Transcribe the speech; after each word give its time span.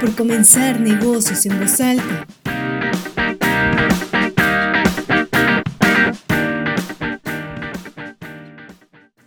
Por 0.00 0.14
comenzar 0.14 0.78
negocios 0.78 1.46
en 1.46 1.58
voz 1.58 1.80
alta. 1.80 2.26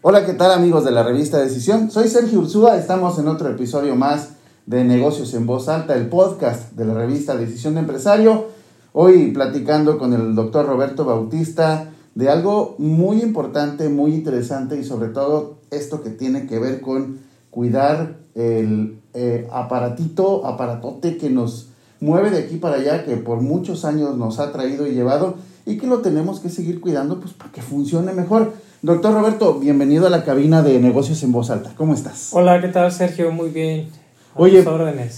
Hola, 0.01 0.25
¿qué 0.25 0.33
tal 0.33 0.51
amigos 0.51 0.85
de 0.85 0.91
la 0.91 1.01
revista 1.01 1.39
Decisión? 1.39 1.89
Soy 1.89 2.07
Sergio 2.07 2.39
Ursúa, 2.39 2.77
estamos 2.77 3.17
en 3.17 3.27
otro 3.27 3.49
episodio 3.49 3.95
más 3.95 4.33
de 4.67 4.83
Negocios 4.83 5.33
en 5.33 5.47
Voz 5.47 5.67
Alta, 5.69 5.95
el 5.95 6.07
podcast 6.07 6.73
de 6.73 6.85
la 6.85 6.93
revista 6.93 7.35
Decisión 7.35 7.73
de 7.73 7.79
Empresario. 7.79 8.47
Hoy 8.93 9.31
platicando 9.31 9.97
con 9.97 10.13
el 10.13 10.35
doctor 10.35 10.67
Roberto 10.67 11.03
Bautista 11.03 11.89
de 12.13 12.29
algo 12.29 12.75
muy 12.77 13.21
importante, 13.21 13.89
muy 13.89 14.13
interesante 14.13 14.77
y 14.77 14.83
sobre 14.83 15.09
todo 15.09 15.61
esto 15.71 16.03
que 16.03 16.11
tiene 16.11 16.45
que 16.45 16.59
ver 16.59 16.81
con 16.81 17.19
cuidar 17.49 18.17
el 18.35 18.98
eh, 19.13 19.47
aparatito, 19.51 20.45
aparatote 20.45 21.17
que 21.17 21.29
nos 21.29 21.69
mueve 21.99 22.29
de 22.29 22.39
aquí 22.39 22.57
para 22.57 22.77
allá, 22.77 23.05
que 23.05 23.17
por 23.17 23.41
muchos 23.41 23.85
años 23.85 24.17
nos 24.17 24.39
ha 24.39 24.51
traído 24.51 24.87
y 24.87 24.91
llevado 24.91 25.35
y 25.65 25.77
que 25.77 25.87
lo 25.87 25.99
tenemos 25.99 26.39
que 26.39 26.49
seguir 26.49 26.79
cuidando 26.79 27.19
pues 27.19 27.33
para 27.33 27.51
que 27.51 27.61
funcione 27.61 28.13
mejor. 28.13 28.53
Doctor 28.81 29.13
Roberto, 29.13 29.59
bienvenido 29.59 30.07
a 30.07 30.09
la 30.09 30.23
cabina 30.23 30.63
de 30.63 30.79
negocios 30.79 31.21
en 31.23 31.31
voz 31.31 31.49
alta. 31.49 31.73
¿Cómo 31.75 31.93
estás? 31.93 32.29
Hola, 32.31 32.61
¿qué 32.61 32.69
tal 32.69 32.91
Sergio? 32.91 33.31
Muy 33.31 33.49
bien. 33.49 33.89
Oye, 34.35 34.63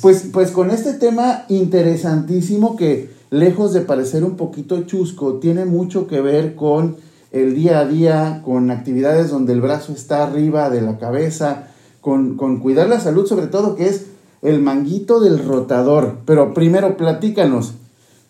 pues, 0.02 0.30
pues 0.34 0.52
con 0.52 0.72
este 0.72 0.94
tema 0.94 1.46
interesantísimo 1.50 2.76
que 2.76 3.12
lejos 3.30 3.74
de 3.74 3.82
parecer 3.82 4.24
un 4.24 4.36
poquito 4.36 4.84
chusco, 4.84 5.36
tiene 5.36 5.66
mucho 5.66 6.08
que 6.08 6.22
ver 6.22 6.56
con 6.56 6.98
el 7.32 7.56
día 7.56 7.80
a 7.80 7.86
día, 7.86 8.42
con 8.44 8.72
actividades 8.72 9.30
donde 9.30 9.54
el 9.54 9.62
brazo 9.62 9.94
está 9.94 10.24
arriba 10.24 10.70
de 10.70 10.82
la 10.82 10.98
cabeza, 10.98 11.70
con, 12.02 12.60
cuidar 12.60 12.90
la 12.90 13.00
salud 13.00 13.26
sobre 13.28 13.48
todo, 13.48 13.76
que 13.76 13.88
es 13.88 14.08
el 14.42 14.60
manguito 14.60 15.20
del 15.20 15.40
rotador. 15.40 16.18
Pero 16.26 16.54
primero, 16.54 16.98
platícanos, 16.98 17.76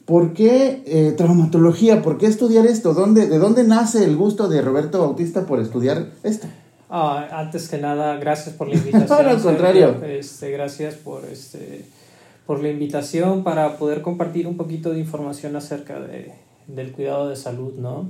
¿por 0.05 0.33
qué 0.33 0.83
eh, 0.85 1.13
traumatología? 1.17 2.01
¿Por 2.01 2.17
qué 2.17 2.27
estudiar 2.27 2.67
esto? 2.67 2.93
¿Dónde, 2.93 3.27
¿De 3.27 3.39
dónde 3.39 3.63
nace 3.63 4.03
el 4.03 4.15
gusto 4.15 4.49
de 4.49 4.61
Roberto 4.61 4.99
Bautista 4.99 5.45
por 5.45 5.59
estudiar 5.59 6.07
esto? 6.23 6.47
Ah, 6.89 7.27
antes 7.31 7.69
que 7.69 7.77
nada, 7.77 8.17
gracias 8.17 8.53
por 8.55 8.67
la 8.67 8.75
invitación. 8.75 9.25
al 9.25 9.41
contrario. 9.41 9.95
Este, 10.03 10.51
gracias 10.51 10.95
por, 10.95 11.23
este, 11.25 11.85
por 12.45 12.61
la 12.61 12.69
invitación 12.69 13.43
para 13.43 13.77
poder 13.77 14.01
compartir 14.01 14.45
un 14.45 14.57
poquito 14.57 14.91
de 14.91 14.99
información 14.99 15.55
acerca 15.55 16.01
de, 16.01 16.33
del 16.67 16.91
cuidado 16.91 17.29
de 17.29 17.37
salud, 17.37 17.73
¿no? 17.77 18.09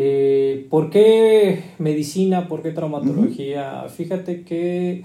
Eh, 0.00 0.68
¿Por 0.70 0.90
qué 0.90 1.72
medicina? 1.78 2.46
¿Por 2.46 2.62
qué 2.62 2.70
traumatología? 2.70 3.88
Fíjate 3.88 4.44
que 4.44 5.02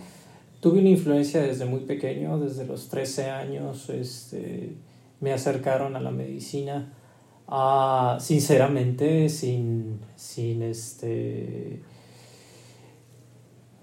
tuve 0.59 0.81
una 0.81 0.89
influencia 0.89 1.41
desde 1.41 1.65
muy 1.65 1.79
pequeño, 1.79 2.37
desde 2.37 2.67
los 2.67 2.89
13 2.89 3.31
años, 3.31 3.89
este, 3.89 4.75
me 5.19 5.33
acercaron 5.33 5.95
a 5.95 5.99
la 5.99 6.11
medicina, 6.11 6.93
a, 7.47 8.19
sinceramente, 8.19 9.29
sin, 9.29 10.01
sin 10.15 10.61
este 10.61 11.81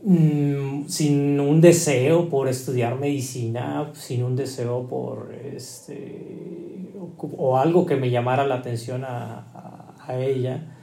mm, 0.05 0.86
sin 0.86 1.41
un 1.41 1.61
deseo 1.61 2.28
por 2.28 2.47
estudiar 2.47 3.00
medicina, 3.00 3.91
sin 3.95 4.22
un 4.22 4.36
deseo 4.36 4.86
por 4.86 5.34
este 5.34 6.92
o, 7.17 7.58
algo 7.58 7.84
que 7.84 7.97
me 7.97 8.11
llamara 8.11 8.47
la 8.47 8.55
atención 8.55 9.02
a, 9.05 9.97
a 10.06 10.17
ella 10.17 10.77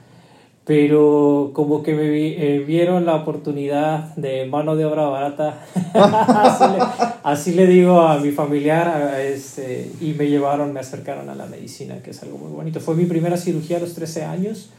pero 0.67 1.51
como 1.53 1.81
que 1.81 1.95
me 1.95 2.03
eh, 2.03 2.59
vieron 2.59 3.05
la 3.05 3.15
oportunidad 3.15 4.13
de 4.17 4.45
mano 4.47 4.75
de 4.75 4.83
obra 4.83 5.07
barata, 5.07 5.65
así, 7.23 7.53
le, 7.53 7.67
digo 7.67 8.01
a 8.01 8.19
mi 8.19 8.31
familiar, 8.31 9.17
este, 9.17 9.89
y 10.01 10.13
me 10.13 10.27
llevaron, 10.27 10.73
me 10.73 10.81
acercaron 10.81 11.29
a 11.29 11.35
la 11.35 11.45
medicina, 11.45 12.03
que 12.03 12.09
es 12.11 12.21
algo 12.21 12.37
muy 12.37 12.51
bonito. 12.51 12.81
Fue 12.81 12.95
mi 12.95 13.05
primera 13.05 13.37
cirugía 13.37 13.77
a 13.77 13.79
los 13.79 13.93
13 13.93 14.25
años, 14.25 14.69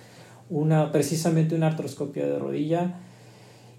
una, 0.50 0.92
precisamente 0.92 1.54
una 1.54 1.68
artroscopia 1.68 2.26
de 2.26 2.38
rodilla, 2.38 3.00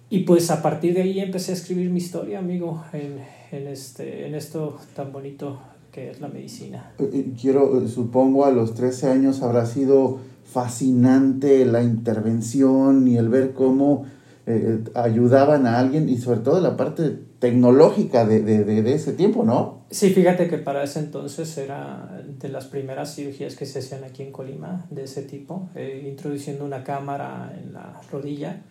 y 0.09 0.21
pues 0.21 0.49
a 0.49 0.63
partir 0.63 0.95
de 0.95 1.03
ahí 1.03 1.19
empecé 1.19 1.51
a 1.51 1.55
escribir 1.55 1.91
mi 1.91 1.99
historia, 1.99 2.39
amigo, 2.39 2.83
en, 2.91 3.19
en, 3.51 3.67
este, 3.67 4.25
en 4.25 4.33
esto 4.33 4.79
tan 4.95 5.11
bonito 5.11 5.59
que 5.91 6.09
es 6.09 6.19
la 6.19 6.27
medicina. 6.27 6.91
Eh, 6.97 7.09
eh, 7.13 7.33
quiero, 7.39 7.87
supongo, 7.87 8.45
a 8.45 8.51
los 8.51 8.73
13 8.73 9.09
años 9.09 9.43
habrá 9.43 9.67
sido 9.67 10.17
fascinante 10.51 11.65
la 11.65 11.83
intervención 11.83 13.07
y 13.07 13.17
el 13.17 13.29
ver 13.29 13.53
cómo 13.53 14.05
eh, 14.47 14.83
ayudaban 14.95 15.67
a 15.67 15.77
alguien 15.77 16.09
y 16.09 16.17
sobre 16.17 16.39
todo 16.39 16.59
la 16.59 16.75
parte 16.75 17.19
tecnológica 17.39 18.25
de, 18.25 18.41
de, 18.41 18.63
de, 18.63 18.93
ese 18.93 19.13
tiempo, 19.13 19.43
¿no? 19.43 19.83
Sí, 19.91 20.09
fíjate 20.09 20.49
que 20.49 20.57
para 20.57 20.83
ese 20.83 20.99
entonces 20.99 21.55
era 21.57 22.21
de 22.39 22.49
las 22.49 22.65
primeras 22.65 23.15
cirugías 23.15 23.55
que 23.55 23.65
se 23.65 23.79
hacían 23.79 24.03
aquí 24.03 24.23
en 24.23 24.31
Colima 24.31 24.85
de 24.89 25.03
ese 25.03 25.21
tipo, 25.21 25.69
eh, 25.75 26.05
introduciendo 26.09 26.65
una 26.65 26.83
cámara 26.83 27.53
en 27.63 27.73
la 27.73 28.01
rodilla 28.11 28.61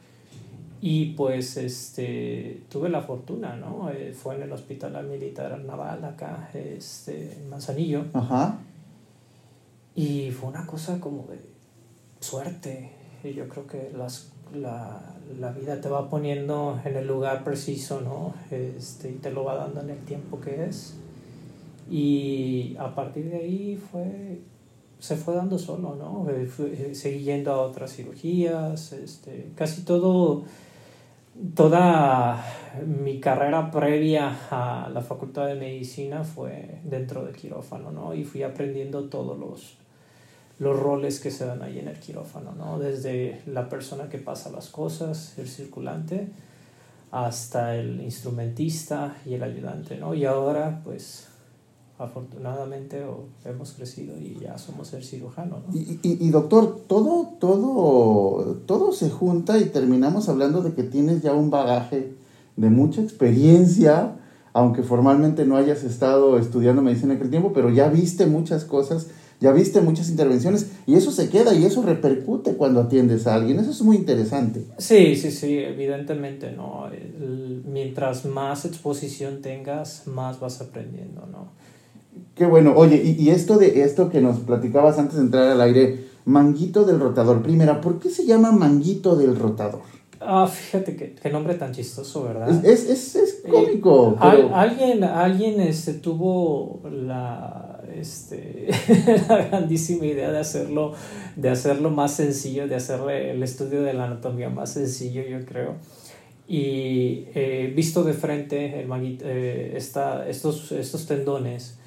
y 0.80 1.12
pues 1.12 1.56
este 1.56 2.62
tuve 2.68 2.88
la 2.88 3.02
fortuna, 3.02 3.56
¿no? 3.56 3.90
Eh, 3.90 4.12
fue 4.12 4.34
en 4.34 4.42
el 4.42 4.52
Hospital 4.52 5.06
Militar 5.06 5.58
Naval 5.60 6.04
acá, 6.04 6.50
este, 6.54 7.34
en 7.36 7.48
Manzanillo. 7.48 8.04
Ajá. 8.12 8.58
Y 9.94 10.30
fue 10.30 10.50
una 10.50 10.66
cosa 10.66 11.00
como 11.00 11.26
de 11.26 11.57
suerte. 12.20 12.92
Y 13.24 13.32
yo 13.34 13.48
creo 13.48 13.66
que 13.66 13.90
las, 13.96 14.32
la, 14.54 15.00
la, 15.38 15.50
vida 15.52 15.80
te 15.80 15.88
va 15.88 16.08
poniendo 16.08 16.80
en 16.84 16.96
el 16.96 17.06
lugar 17.06 17.44
preciso, 17.44 18.00
¿no? 18.00 18.34
Este, 18.50 19.10
y 19.10 19.14
te 19.14 19.30
lo 19.30 19.44
va 19.44 19.56
dando 19.56 19.80
en 19.80 19.90
el 19.90 19.98
tiempo 20.04 20.40
que 20.40 20.64
es. 20.66 20.96
Y 21.90 22.76
a 22.78 22.94
partir 22.94 23.30
de 23.30 23.36
ahí 23.36 23.76
fue, 23.90 24.40
se 24.98 25.16
fue 25.16 25.34
dando 25.34 25.58
solo, 25.58 25.96
¿no? 25.96 26.28
Eh, 26.30 26.48
eh, 26.58 26.94
seguí 26.94 27.24
yendo 27.24 27.52
a 27.52 27.62
otras 27.62 27.94
cirugías, 27.94 28.92
este, 28.92 29.50
casi 29.54 29.82
todo, 29.82 30.44
toda 31.54 32.44
mi 32.86 33.20
carrera 33.20 33.70
previa 33.70 34.36
a 34.50 34.90
la 34.92 35.00
facultad 35.00 35.46
de 35.46 35.54
medicina 35.54 36.24
fue 36.24 36.80
dentro 36.84 37.24
del 37.24 37.34
quirófano, 37.34 37.90
¿no? 37.90 38.14
Y 38.14 38.24
fui 38.24 38.42
aprendiendo 38.42 39.08
todos 39.08 39.38
los 39.38 39.78
los 40.58 40.78
roles 40.78 41.20
que 41.20 41.30
se 41.30 41.46
dan 41.46 41.62
ahí 41.62 41.78
en 41.78 41.88
el 41.88 41.98
quirófano, 42.00 42.52
¿no? 42.52 42.78
Desde 42.78 43.42
la 43.46 43.68
persona 43.68 44.08
que 44.08 44.18
pasa 44.18 44.50
las 44.50 44.68
cosas, 44.68 45.38
el 45.38 45.48
circulante, 45.48 46.30
hasta 47.10 47.76
el 47.76 48.00
instrumentista 48.00 49.16
y 49.24 49.34
el 49.34 49.42
ayudante, 49.42 49.96
¿no? 49.96 50.14
Y 50.14 50.24
ahora, 50.24 50.82
pues, 50.84 51.28
afortunadamente 51.98 53.04
hemos 53.44 53.72
crecido 53.72 54.18
y 54.18 54.38
ya 54.40 54.58
somos 54.58 54.92
el 54.94 55.04
cirujano, 55.04 55.62
¿no? 55.66 55.74
Y, 55.74 56.00
y, 56.02 56.26
y, 56.26 56.30
doctor, 56.30 56.80
todo, 56.86 57.34
todo, 57.38 58.56
todo 58.66 58.92
se 58.92 59.10
junta 59.10 59.58
y 59.58 59.66
terminamos 59.66 60.28
hablando 60.28 60.62
de 60.62 60.74
que 60.74 60.82
tienes 60.82 61.22
ya 61.22 61.32
un 61.32 61.50
bagaje 61.50 62.14
de 62.56 62.70
mucha 62.70 63.00
experiencia, 63.00 64.16
aunque 64.52 64.82
formalmente 64.82 65.46
no 65.46 65.56
hayas 65.56 65.84
estado 65.84 66.38
estudiando 66.38 66.82
medicina 66.82 67.12
en 67.12 67.18
aquel 67.18 67.30
tiempo, 67.30 67.52
pero 67.52 67.70
ya 67.70 67.88
viste 67.88 68.26
muchas 68.26 68.64
cosas 68.64 69.08
ya 69.40 69.52
viste 69.52 69.80
muchas 69.80 70.10
intervenciones 70.10 70.70
y 70.86 70.94
eso 70.94 71.12
se 71.12 71.28
queda 71.28 71.54
y 71.54 71.64
eso 71.64 71.82
repercute 71.82 72.54
cuando 72.54 72.80
atiendes 72.80 73.26
a 73.26 73.34
alguien. 73.34 73.60
Eso 73.60 73.70
es 73.70 73.82
muy 73.82 73.96
interesante. 73.96 74.64
Sí, 74.78 75.14
sí, 75.14 75.30
sí, 75.30 75.58
evidentemente, 75.58 76.52
¿no? 76.52 76.86
mientras 77.64 78.24
más 78.24 78.64
exposición 78.64 79.40
tengas, 79.40 80.06
más 80.06 80.40
vas 80.40 80.60
aprendiendo, 80.60 81.26
¿no? 81.26 81.52
Qué 82.34 82.46
bueno. 82.46 82.72
Oye, 82.76 83.02
y, 83.04 83.22
y, 83.22 83.30
esto 83.30 83.58
de 83.58 83.82
esto 83.82 84.10
que 84.10 84.20
nos 84.20 84.40
platicabas 84.40 84.98
antes 84.98 85.16
de 85.16 85.22
entrar 85.22 85.48
al 85.48 85.60
aire, 85.60 86.06
manguito 86.24 86.84
del 86.84 86.98
rotador. 86.98 87.42
Primera, 87.42 87.80
¿por 87.80 87.98
qué 87.98 88.10
se 88.10 88.26
llama 88.26 88.50
manguito 88.50 89.16
del 89.16 89.36
rotador? 89.36 89.82
Ah, 90.20 90.48
fíjate 90.48 90.96
qué, 90.96 91.14
qué 91.14 91.30
nombre 91.30 91.54
tan 91.54 91.72
chistoso, 91.72 92.24
¿verdad? 92.24 92.64
Es, 92.64 92.88
es, 92.88 93.14
es, 93.14 93.42
cómico. 93.48 94.16
alguien 94.20 95.04
alguien 95.04 95.60
este, 95.60 95.94
tuvo 95.94 96.80
la 96.90 97.67
este, 97.94 98.68
la 99.28 99.44
grandísima 99.44 100.06
idea 100.06 100.30
de 100.30 100.38
hacerlo, 100.38 100.94
de 101.36 101.48
hacerlo 101.48 101.90
más 101.90 102.14
sencillo, 102.14 102.68
de 102.68 102.76
hacerle 102.76 103.30
el 103.32 103.42
estudio 103.42 103.82
de 103.82 103.92
la 103.92 104.04
anatomía 104.04 104.48
más 104.48 104.72
sencillo, 104.72 105.22
yo 105.22 105.44
creo. 105.44 105.76
Y 106.46 107.26
eh, 107.34 107.72
visto 107.76 108.04
de 108.04 108.14
frente, 108.14 108.80
el 108.80 109.18
eh, 109.22 109.74
estos, 109.76 110.72
estos 110.72 111.06
tendones 111.06 111.78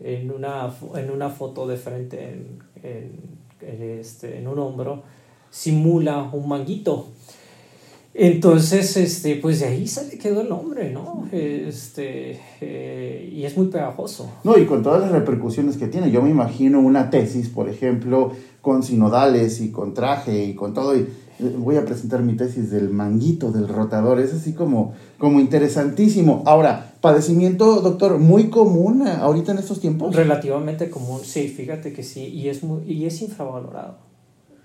en 0.00 0.30
una, 0.30 0.74
en 0.96 1.10
una 1.10 1.30
foto 1.30 1.66
de 1.66 1.76
frente 1.76 2.30
en, 2.30 2.58
en, 2.82 3.82
este, 3.82 4.38
en 4.38 4.48
un 4.48 4.58
hombro, 4.58 5.02
simula 5.50 6.30
un 6.32 6.48
manguito. 6.48 7.08
Entonces, 8.22 8.98
este, 8.98 9.36
pues 9.36 9.60
de 9.60 9.66
ahí 9.66 9.86
se 9.86 10.06
le 10.06 10.18
quedó 10.18 10.42
el 10.42 10.50
nombre, 10.50 10.90
¿no? 10.92 11.26
Este, 11.32 12.38
eh, 12.60 13.32
y 13.32 13.44
es 13.44 13.56
muy 13.56 13.68
pegajoso. 13.68 14.30
No, 14.44 14.58
y 14.58 14.66
con 14.66 14.82
todas 14.82 15.00
las 15.00 15.10
repercusiones 15.10 15.78
que 15.78 15.86
tiene. 15.86 16.10
Yo 16.10 16.20
me 16.20 16.28
imagino 16.28 16.80
una 16.80 17.08
tesis, 17.08 17.48
por 17.48 17.70
ejemplo, 17.70 18.32
con 18.60 18.82
sinodales 18.82 19.62
y 19.62 19.70
con 19.70 19.94
traje 19.94 20.44
y 20.44 20.54
con 20.54 20.74
todo. 20.74 20.94
Y 20.94 21.00
eh, 21.00 21.56
voy 21.56 21.76
a 21.76 21.86
presentar 21.86 22.22
mi 22.22 22.36
tesis 22.36 22.70
del 22.70 22.90
manguito 22.90 23.52
del 23.52 23.68
rotador, 23.68 24.20
es 24.20 24.34
así 24.34 24.52
como, 24.52 24.92
como 25.16 25.40
interesantísimo. 25.40 26.42
Ahora, 26.44 26.96
padecimiento, 27.00 27.80
doctor, 27.80 28.18
muy 28.18 28.50
común 28.50 29.06
eh, 29.06 29.12
ahorita 29.18 29.52
en 29.52 29.58
estos 29.60 29.80
tiempos. 29.80 30.14
Relativamente 30.14 30.90
común, 30.90 31.20
sí, 31.24 31.48
fíjate 31.48 31.94
que 31.94 32.02
sí, 32.02 32.26
y 32.26 32.50
es, 32.50 32.62
muy, 32.62 32.82
y 32.82 33.06
es 33.06 33.22
infravalorado. 33.22 34.09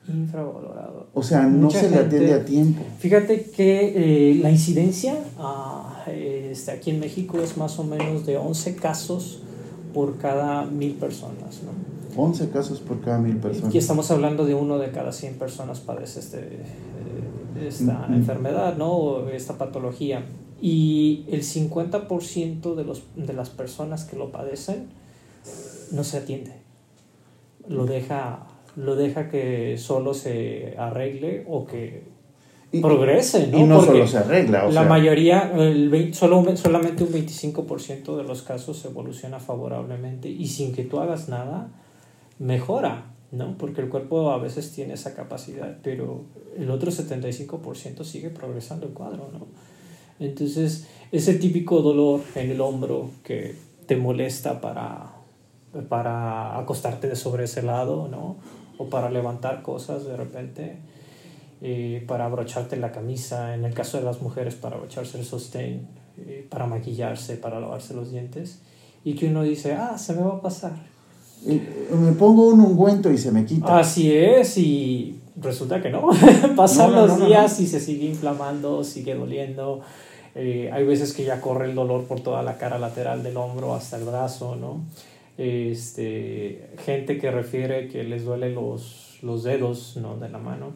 Infravalorado. 0.08 1.08
O 1.14 1.24
sea, 1.24 1.44
no 1.44 1.70
se 1.72 1.90
le 1.90 1.98
atiende 1.98 2.34
a 2.34 2.46
tiempo. 2.46 2.84
Fíjate 3.00 3.46
que 3.46 4.32
eh, 4.32 4.36
la 4.36 4.52
incidencia 4.52 5.18
ah, 5.40 6.04
este, 6.08 6.72
aquí 6.72 6.92
en 6.92 7.00
México 7.00 7.40
es 7.40 7.58
más 7.58 7.80
o 7.80 7.84
menos 7.84 8.26
de 8.26 8.38
11 8.38 8.76
casos 8.76 9.40
por 9.94 10.18
cada 10.18 10.66
mil 10.66 10.94
personas, 10.94 11.62
¿no? 11.64 11.96
11 12.22 12.50
casos 12.50 12.80
por 12.80 13.02
cada 13.02 13.18
mil 13.18 13.38
personas. 13.38 13.70
Aquí 13.70 13.78
estamos 13.78 14.10
hablando 14.12 14.46
de 14.46 14.54
uno 14.54 14.78
de 14.78 14.92
cada 14.92 15.12
100 15.12 15.36
personas 15.36 15.80
padece 15.80 16.20
este, 16.20 16.40
eh, 16.40 17.68
esta 17.68 18.08
enfermedad, 18.10 18.78
¿no? 18.78 18.92
O 18.92 19.30
esta 19.30 19.58
patología. 19.58 20.24
Y 20.62 21.26
el 21.30 21.42
50% 21.42 22.76
de, 22.76 22.84
los, 22.86 23.04
de 23.16 23.34
las 23.34 23.50
personas 23.50 24.06
que 24.06 24.16
lo 24.16 24.32
padecen 24.32 24.88
no 25.92 26.04
se 26.04 26.18
atiende. 26.18 26.54
Lo 27.68 27.86
deja, 27.86 28.48
lo 28.76 28.96
deja 28.96 29.30
que 29.30 29.78
solo 29.78 30.14
se 30.14 30.76
arregle 30.78 31.46
o 31.48 31.66
que 31.66 32.04
progrese, 32.82 33.48
¿no? 33.48 33.60
Y 33.60 33.64
no 33.64 33.82
solo 33.82 34.08
se 34.08 34.18
arregla. 34.18 34.66
O 34.66 34.72
la 34.72 34.84
mayoría, 34.84 35.52
el 35.56 36.14
solo, 36.14 36.44
solamente 36.58 37.04
un 37.04 37.12
25% 37.12 38.18
de 38.18 38.24
los 38.24 38.42
casos 38.42 38.84
evoluciona 38.86 39.40
favorablemente 39.40 40.30
y 40.30 40.48
sin 40.48 40.74
que 40.74 40.84
tú 40.84 41.00
hagas 41.00 41.30
nada, 41.30 41.70
mejora, 42.40 43.14
¿no? 43.32 43.58
Porque 43.58 43.82
el 43.82 43.90
cuerpo 43.90 44.32
a 44.32 44.38
veces 44.38 44.72
tiene 44.72 44.94
esa 44.94 45.16
capacidad, 45.16 45.78
pero 45.84 46.24
el 46.58 46.70
otro 46.70 46.92
75% 46.92 48.04
sigue 48.04 48.30
progresando 48.30 48.88
el 48.88 48.94
cuadro, 48.94 49.30
¿no? 49.32 49.48
Entonces, 50.20 50.88
ese 51.12 51.34
típico 51.36 51.82
dolor 51.82 52.22
en 52.36 52.50
el 52.50 52.62
hombro 52.62 53.10
que 53.24 53.56
te 53.86 53.98
molesta 53.98 54.62
para, 54.62 55.14
para 55.90 56.58
acostarte 56.58 57.08
de 57.08 57.16
sobre 57.16 57.46
ese 57.46 57.62
lado, 57.62 58.08
¿no? 58.10 58.38
O 58.78 58.86
para 58.86 59.10
levantar 59.10 59.62
cosas 59.62 60.06
de 60.06 60.18
repente, 60.18 60.78
eh, 61.62 62.04
para 62.08 62.26
abrocharte 62.26 62.78
la 62.78 62.92
camisa, 62.92 63.56
en 63.56 63.66
el 63.66 63.74
caso 63.74 63.98
de 63.98 64.04
las 64.04 64.22
mujeres, 64.22 64.56
para 64.56 64.76
abrocharse 64.76 65.18
el 65.18 65.26
sostén, 65.26 65.88
eh, 66.18 66.46
para 66.50 66.68
maquillarse, 66.68 67.38
para 67.38 67.60
lavarse 67.60 67.94
los 67.94 68.12
dientes, 68.12 68.62
y 69.04 69.16
que 69.16 69.28
uno 69.28 69.44
dice, 69.44 69.74
ah, 69.74 69.98
se 69.98 70.14
me 70.14 70.22
va 70.22 70.36
a 70.36 70.42
pasar, 70.42 70.74
me 71.46 72.12
pongo 72.14 72.48
un 72.48 72.60
ungüento 72.60 73.12
y 73.12 73.18
se 73.18 73.32
me 73.32 73.46
quita. 73.46 73.80
Así 73.80 74.12
es, 74.12 74.58
y 74.58 75.20
resulta 75.36 75.82
que 75.82 75.90
no. 75.90 76.10
Pasan 76.56 76.94
los 76.94 77.20
días 77.20 77.60
y 77.60 77.68
se 77.68 77.80
sigue 77.80 78.06
inflamando, 78.06 78.84
sigue 78.84 79.16
doliendo. 79.16 79.82
Eh, 80.34 80.70
hay 80.74 80.84
veces 80.86 81.14
que 81.14 81.24
ya 81.24 81.40
corre 81.40 81.66
el 81.66 81.76
dolor 81.76 82.06
por 82.06 82.20
toda 82.22 82.44
la 82.44 82.58
cara 82.58 82.78
lateral 82.78 83.24
del 83.24 83.38
hombro 83.38 83.74
hasta 83.74 83.98
el 83.98 84.04
brazo, 84.04 84.56
¿no? 84.56 84.82
Este, 85.38 86.70
gente 86.86 87.18
que 87.18 87.30
refiere 87.30 87.88
que 87.90 88.04
les 88.04 88.24
duele 88.24 88.52
los, 88.52 89.20
los 89.22 89.44
dedos, 89.44 89.98
¿no? 89.98 90.18
De 90.18 90.30
la 90.30 90.38
mano. 90.38 90.74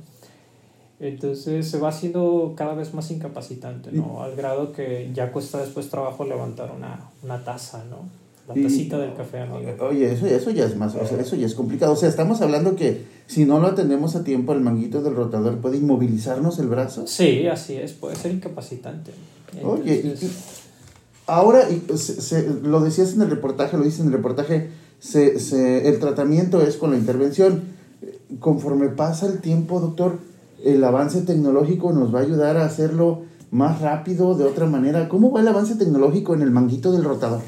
Entonces 0.99 1.69
se 1.69 1.79
va 1.79 1.89
haciendo 1.89 2.53
cada 2.57 2.73
vez 2.73 2.93
más 2.93 3.09
incapacitante, 3.09 3.91
¿no? 3.93 4.21
Al 4.21 4.35
grado 4.35 4.73
que 4.73 5.09
ya 5.13 5.31
cuesta 5.31 5.59
después 5.59 5.89
trabajo 5.89 6.25
levantar 6.25 6.71
una, 6.75 7.09
una 7.23 7.43
taza, 7.43 7.85
¿no? 7.89 8.09
La 8.49 8.55
tacita 8.55 8.97
del 8.97 9.13
café, 9.13 9.41
amigo. 9.41 9.71
Oye, 9.79 10.11
eso, 10.11 10.25
eso 10.25 10.49
ya 10.49 10.65
es 10.65 10.75
más, 10.75 10.95
o 10.95 11.05
sea, 11.05 11.21
eso 11.21 11.35
ya 11.35 11.45
es 11.45 11.53
complicado. 11.53 11.93
O 11.93 11.95
sea, 11.95 12.09
estamos 12.09 12.41
hablando 12.41 12.75
que 12.75 13.03
si 13.27 13.45
no 13.45 13.59
lo 13.59 13.67
atendemos 13.67 14.15
a 14.15 14.23
tiempo, 14.23 14.53
el 14.53 14.61
manguito 14.61 15.03
del 15.03 15.15
rotador 15.15 15.59
puede 15.59 15.77
inmovilizarnos 15.77 16.57
el 16.57 16.67
brazo. 16.67 17.05
Sí, 17.05 17.45
así 17.45 17.75
es, 17.75 17.93
puede 17.93 18.15
ser 18.15 18.31
incapacitante. 18.31 19.11
Oye, 19.63 20.15
ahora, 21.29 21.67
se, 21.95 22.49
lo 22.63 22.81
decías 22.81 23.13
en 23.13 23.21
el 23.21 23.29
reportaje, 23.29 23.77
lo 23.77 23.83
dices 23.83 24.01
en 24.01 24.07
el 24.07 24.13
reportaje, 24.13 24.69
se, 24.99 25.39
se, 25.39 25.87
el 25.87 25.99
tratamiento 25.99 26.61
es 26.61 26.77
con 26.77 26.91
la 26.91 26.97
intervención. 26.97 27.63
Conforme 28.39 28.89
pasa 28.89 29.27
el 29.27 29.39
tiempo, 29.39 29.79
doctor, 29.79 30.19
el 30.63 30.83
avance 30.83 31.21
tecnológico 31.21 31.93
nos 31.93 32.13
va 32.13 32.19
a 32.19 32.23
ayudar 32.23 32.57
a 32.57 32.65
hacerlo 32.65 33.23
más 33.51 33.81
rápido, 33.81 34.35
de 34.35 34.45
otra 34.45 34.65
manera. 34.65 35.09
¿Cómo 35.09 35.31
va 35.31 35.41
el 35.41 35.47
avance 35.47 35.75
tecnológico 35.75 36.33
en 36.33 36.41
el 36.41 36.51
manguito 36.51 36.91
del 36.91 37.03
rotador? 37.03 37.41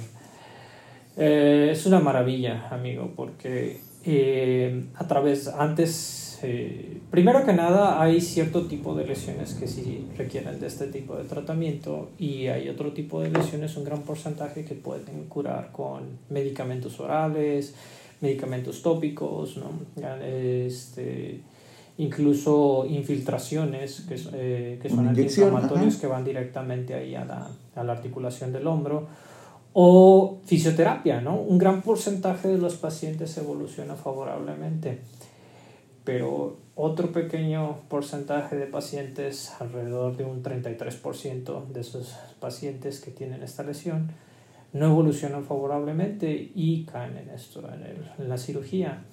Eh, 1.18 1.70
es 1.72 1.86
una 1.86 2.00
maravilla, 2.00 2.68
amigo, 2.70 3.12
porque 3.16 3.82
eh, 4.06 4.86
a 4.96 5.08
través, 5.08 5.48
antes, 5.48 6.21
eh, 6.44 7.00
primero 7.10 7.46
que 7.46 7.54
nada, 7.54 8.02
hay 8.02 8.22
cierto 8.22 8.68
tipo 8.68 8.96
de 8.96 9.06
lesiones 9.06 9.54
que 9.54 9.68
sí 9.68 10.08
requieren 10.18 10.60
de 10.60 10.68
este 10.68 10.88
tipo 10.88 11.16
de 11.16 11.24
tratamiento 11.24 12.10
y 12.18 12.48
hay 12.48 12.70
otro 12.70 12.92
tipo 12.92 13.22
de 13.22 13.30
lesiones, 13.30 13.76
un 13.78 13.84
gran 13.84 14.02
porcentaje 14.02 14.66
que 14.66 14.76
pueden 14.76 15.26
curar 15.30 15.72
con 15.72 16.04
medicamentos 16.30 17.00
orales, 17.00 17.76
medicamentos 18.22 18.82
tópicos, 18.82 19.58
¿no? 19.58 19.72
este, 20.24 21.42
incluso 21.98 22.86
infiltraciones 22.88 24.02
que, 24.02 24.80
que 24.82 24.90
son 24.90 25.08
antiinflamatorios 25.08 25.98
que 25.98 26.08
van 26.08 26.24
directamente 26.24 26.94
ahí 26.94 27.16
a 27.16 27.26
la, 27.26 27.50
a 27.76 27.84
la 27.84 27.94
articulación 27.94 28.52
del 28.54 28.68
hombro 28.68 29.08
o 29.74 30.40
fisioterapia, 30.46 31.22
¿no? 31.22 31.36
Un 31.36 31.58
gran 31.58 31.82
porcentaje 31.82 32.50
de 32.50 32.58
los 32.58 32.76
pacientes 32.76 33.38
evoluciona 33.38 33.96
favorablemente, 33.96 35.00
pero 36.04 36.58
otro 36.76 37.12
pequeño 37.12 37.78
porcentaje 37.90 38.56
de 38.56 38.66
pacientes, 38.66 39.54
alrededor 39.60 40.18
de 40.18 40.26
un 40.26 40.42
33% 40.42 41.68
de 41.68 41.82
esos 41.82 42.16
pacientes 42.40 43.00
que 43.02 43.12
tienen 43.12 43.44
esta 43.44 43.64
lesión, 43.64 44.10
no 44.74 44.86
evolucionan 44.88 45.44
favorablemente 45.44 46.52
y 46.56 46.86
caen 46.86 47.18
en 47.18 47.30
esto, 47.30 47.62
en, 47.70 48.30
la 48.30 48.38
cirugía. 48.38 49.04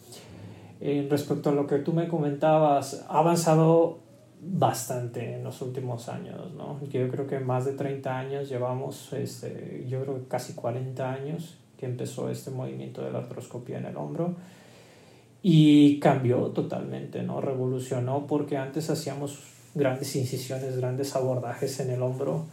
respecto 0.80 1.50
a 1.50 1.52
lo 1.52 1.66
que 1.66 1.78
tú 1.78 1.92
me 1.92 2.08
comentabas, 2.08 3.04
ha 3.08 3.18
avanzado 3.18 3.98
bastante 4.40 5.34
en 5.34 5.44
los 5.44 5.60
últimos 5.62 6.08
años, 6.08 6.54
¿no? 6.54 6.80
Yo 6.88 7.08
creo 7.10 7.26
que 7.26 7.40
más 7.40 7.64
de 7.64 7.72
30 7.72 8.18
años 8.18 8.48
llevamos, 8.48 9.12
este, 9.12 9.84
yo 9.88 10.00
creo 10.02 10.14
que 10.14 10.28
casi 10.28 10.54
40 10.54 11.12
años 11.12 11.58
que 11.76 11.86
empezó 11.86 12.30
este 12.30 12.50
movimiento 12.50 13.02
de 13.02 13.10
la 13.10 13.18
artroscopía 13.18 13.78
en 13.78 13.86
el 13.86 13.96
hombro 13.96 14.36
y 15.50 15.98
cambió 15.98 16.48
totalmente, 16.48 17.22
¿no? 17.22 17.40
Revolucionó 17.40 18.26
porque 18.26 18.58
antes 18.58 18.90
hacíamos 18.90 19.38
grandes 19.74 20.14
incisiones, 20.14 20.76
grandes 20.76 21.16
abordajes 21.16 21.80
en 21.80 21.88
el 21.88 22.02
hombro 22.02 22.44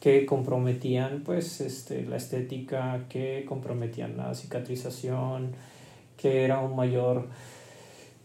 que 0.00 0.24
comprometían 0.24 1.24
pues 1.26 1.60
este, 1.60 2.06
la 2.06 2.16
estética, 2.16 3.04
que 3.10 3.44
comprometían 3.46 4.16
la 4.16 4.34
cicatrización, 4.34 5.50
que 6.16 6.44
era 6.44 6.60
un 6.60 6.74
mayor 6.74 7.28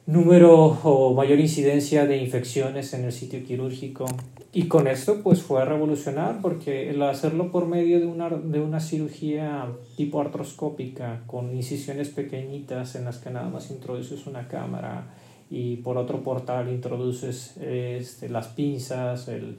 número 0.06 0.68
o 0.84 1.14
mayor 1.14 1.42
incidencia 1.42 2.06
de 2.06 2.16
infecciones 2.16 2.94
en 2.94 3.04
el 3.04 3.12
sitio 3.12 3.44
quirúrgico. 3.44 4.06
Y 4.56 4.68
con 4.68 4.88
esto 4.88 5.22
pues 5.24 5.42
fue 5.42 5.64
a 5.64 5.66
revolucionar 5.66 6.40
porque 6.40 6.92
el 6.92 7.02
hacerlo 7.02 7.52
por 7.52 7.66
medio 7.66 8.00
de 8.00 8.06
una, 8.06 8.30
de 8.30 8.62
una 8.62 8.80
cirugía 8.80 9.68
tipo 9.98 10.22
artroscópica 10.22 11.24
con 11.26 11.56
incisiones 11.56 12.10
pequeñitas 12.10 12.94
en 12.94 13.06
las 13.06 13.18
que 13.18 13.32
nada 13.32 13.50
más 13.50 13.72
introduces 13.72 14.28
una 14.28 14.48
cámara 14.48 15.08
y 15.50 15.78
por 15.78 15.98
otro 15.98 16.22
portal 16.22 16.70
introduces 16.70 17.58
este, 17.58 18.30
las 18.30 18.48
pinzas, 18.50 19.28
el, 19.28 19.58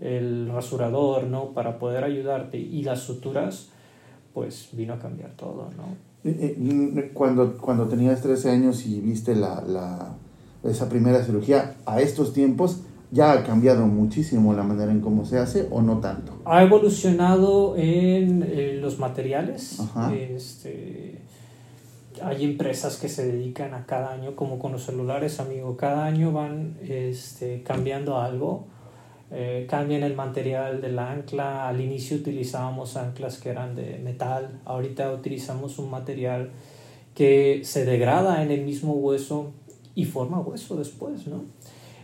el 0.00 0.48
rasurador, 0.50 1.24
¿no? 1.24 1.52
Para 1.52 1.78
poder 1.78 2.02
ayudarte 2.02 2.56
y 2.56 2.84
las 2.84 3.00
suturas, 3.00 3.68
pues 4.32 4.70
vino 4.72 4.94
a 4.94 4.98
cambiar 4.98 5.32
todo, 5.32 5.70
¿no? 5.76 5.94
Eh, 6.24 6.56
eh, 6.58 7.10
cuando, 7.12 7.58
cuando 7.58 7.86
tenías 7.86 8.22
13 8.22 8.50
años 8.50 8.86
y 8.86 9.00
viste 9.00 9.34
la, 9.34 9.60
la, 9.60 10.14
esa 10.64 10.88
primera 10.88 11.22
cirugía, 11.22 11.76
a 11.84 12.00
estos 12.00 12.32
tiempos 12.32 12.80
ya 13.12 13.32
ha 13.32 13.44
cambiado 13.44 13.86
muchísimo 13.86 14.52
la 14.54 14.64
manera 14.64 14.90
en 14.90 15.00
cómo 15.00 15.24
se 15.24 15.38
hace 15.38 15.68
o 15.70 15.80
no 15.80 15.98
tanto. 15.98 16.32
Ha 16.44 16.62
evolucionado 16.64 17.76
en 17.76 18.42
eh, 18.42 18.78
los 18.80 18.98
materiales. 18.98 19.80
Este, 20.12 21.20
hay 22.20 22.44
empresas 22.44 22.96
que 22.96 23.08
se 23.08 23.30
dedican 23.30 23.74
a 23.74 23.86
cada 23.86 24.12
año, 24.12 24.34
como 24.34 24.58
con 24.58 24.72
los 24.72 24.84
celulares, 24.84 25.38
amigo, 25.38 25.76
cada 25.76 26.06
año 26.06 26.32
van 26.32 26.76
este, 26.82 27.62
cambiando 27.62 28.18
algo 28.18 28.66
eh, 29.34 29.66
cambian 29.66 30.02
el 30.02 30.14
material 30.14 30.82
del 30.82 30.98
ancla. 30.98 31.66
Al 31.66 31.80
inicio 31.80 32.18
utilizábamos 32.18 32.98
anclas 32.98 33.38
que 33.38 33.48
eran 33.48 33.74
de 33.74 33.98
metal, 33.98 34.60
ahorita 34.66 35.10
utilizamos 35.10 35.78
un 35.78 35.90
material 35.90 36.50
que 37.14 37.62
se 37.64 37.86
degrada 37.86 38.42
en 38.42 38.50
el 38.50 38.62
mismo 38.62 38.92
hueso 38.92 39.52
y 39.94 40.04
forma 40.04 40.38
hueso 40.38 40.76
después, 40.76 41.26
¿no? 41.26 41.44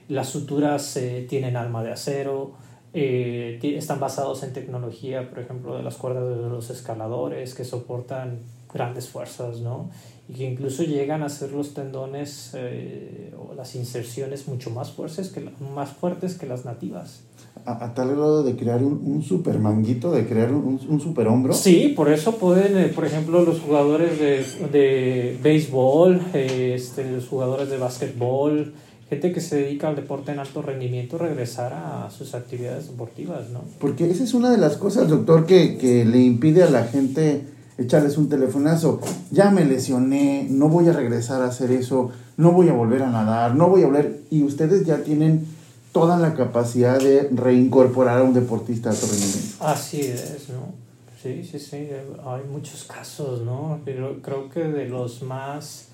Las 0.09 0.29
suturas 0.31 0.97
eh, 0.97 1.27
tienen 1.29 1.57
alma 1.57 1.83
de 1.83 1.93
acero, 1.93 2.53
eh, 2.95 3.59
están 3.63 4.01
basados 4.01 4.43
en 4.43 4.53
tecnología, 4.53 5.29
por 5.29 5.39
ejemplo, 5.39 5.77
de 5.77 5.83
las 5.83 5.97
cuerdas 5.97 6.29
de 6.29 6.49
los 6.49 6.71
escaladores 6.71 7.55
que 7.55 7.65
soportan 7.65 8.39
grandes 8.73 9.09
fuerzas, 9.09 9.61
¿no? 9.61 9.91
Y 10.29 10.35
que 10.35 10.45
incluso 10.45 10.83
llegan 10.83 11.23
a 11.23 11.27
hacer 11.27 11.53
los 11.53 11.75
tendones 11.75 12.53
eh, 12.55 13.35
o 13.39 13.55
las 13.55 13.75
inserciones 13.75 14.47
mucho 14.47 14.71
más 14.71 14.91
fuertes 14.93 15.31
que, 15.31 15.51
más 15.75 15.91
fuertes 15.91 16.37
que 16.37 16.47
las 16.47 16.65
nativas. 16.65 17.23
A, 17.65 17.93
tal 17.95 18.09
grado 18.09 18.43
de 18.43 18.57
crear 18.57 18.83
un, 18.83 19.01
un 19.05 19.23
super 19.23 19.59
manguito, 19.59 20.11
de 20.11 20.27
crear 20.27 20.53
un, 20.53 20.81
un 20.89 21.01
super 21.01 21.27
hombro. 21.29 21.53
Sí, 21.55 21.93
por 21.97 22.11
eso 22.11 22.37
pueden, 22.37 22.77
eh, 22.79 22.89
por 22.89 23.05
ejemplo, 23.05 23.43
los 23.43 23.61
jugadores 23.61 24.19
de, 24.19 24.45
de 24.71 25.39
béisbol, 25.43 26.21
eh, 26.35 26.73
este, 26.75 27.11
los 27.11 27.27
jugadores 27.27 27.69
de 27.71 27.79
básquetbol, 27.79 28.75
gente 29.09 29.33
que 29.33 29.41
se 29.41 29.57
dedica 29.57 29.89
al 29.89 29.97
deporte 29.97 30.33
en 30.33 30.39
alto 30.39 30.63
rendimiento 30.63 31.19
regresar 31.19 31.73
a 31.73 32.11
sus 32.11 32.35
actividades 32.35 32.89
deportivas, 32.89 33.49
¿no? 33.51 33.63
Porque 33.79 34.11
esa 34.11 34.25
es 34.25 34.35
una 34.35 34.51
de 34.51 34.59
las 34.59 34.77
cosas, 34.77 35.09
doctor, 35.09 35.47
que, 35.47 35.79
que 35.79 36.05
le 36.05 36.19
impide 36.19 36.63
a 36.63 36.71
la 36.71 36.85
gente 36.85 37.45
echarles 37.79 38.19
un 38.19 38.29
telefonazo. 38.29 39.01
Ya 39.31 39.51
me 39.51 39.65
lesioné, 39.65 40.47
no 40.51 40.69
voy 40.69 40.89
a 40.89 40.93
regresar 40.93 41.43
a 41.43 41.47
hacer 41.47 41.71
eso, 41.71 42.11
no 42.37 42.53
voy 42.53 42.69
a 42.69 42.73
volver 42.73 43.03
a 43.03 43.11
nadar, 43.11 43.55
no 43.55 43.69
voy 43.69 43.83
a 43.83 43.87
volver. 43.87 44.21
Y 44.31 44.43
ustedes 44.43 44.85
ya 44.85 45.03
tienen 45.03 45.47
toda 45.93 46.19
la 46.19 46.35
capacidad 46.35 46.99
de 46.99 47.29
reincorporar 47.33 48.19
a 48.19 48.23
un 48.25 48.35
deportista 48.35 48.91
de 48.91 48.97
alto 48.97 49.07
rendimiento. 49.07 49.57
Así 49.61 50.01
es, 50.01 50.49
¿no? 50.51 50.89
Sí, 51.23 51.43
sí, 51.43 51.59
sí, 51.59 51.89
hay 52.25 52.43
muchos 52.51 52.85
casos, 52.85 53.43
¿no? 53.43 53.81
Pero 53.85 54.23
creo 54.23 54.49
que 54.49 54.61
de 54.61 54.89
los 54.89 55.23
más 55.23 55.88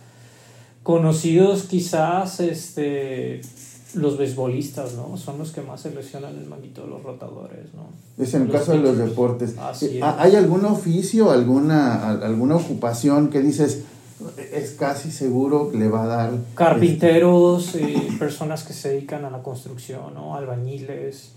conocidos 0.84 1.64
quizás 1.64 2.38
este 2.38 3.40
los 3.94 4.18
beisbolistas, 4.18 4.94
¿no? 4.94 5.16
Son 5.16 5.38
los 5.38 5.52
que 5.52 5.60
más 5.60 5.80
se 5.80 5.94
lesionan 5.94 6.36
el 6.36 6.46
manguito 6.46 6.82
de 6.82 6.88
los 6.88 7.02
rotadores, 7.02 7.72
¿no? 7.74 8.22
Es 8.22 8.34
en 8.34 8.42
el 8.42 8.50
caso 8.50 8.72
de 8.72 8.78
los 8.78 8.98
deportes. 8.98 9.54
Eh, 9.82 10.00
¿Hay 10.02 10.34
algún 10.34 10.64
oficio, 10.64 11.30
alguna, 11.30 12.10
alguna 12.10 12.56
ocupación 12.56 13.30
que 13.30 13.40
dices, 13.40 13.84
es 14.52 14.72
casi 14.72 15.10
seguro 15.10 15.70
que 15.70 15.78
le 15.78 15.88
va 15.88 16.04
a 16.04 16.06
dar... 16.06 16.32
Carpinteros, 16.54 17.76
eh, 17.76 18.08
personas 18.18 18.64
que 18.64 18.72
se 18.72 18.90
dedican 18.90 19.24
a 19.24 19.30
la 19.30 19.42
construcción, 19.42 20.12
¿no? 20.14 20.34
Albañiles, 20.34 21.32